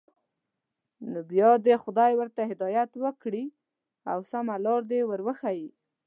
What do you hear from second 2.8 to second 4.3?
وکړي او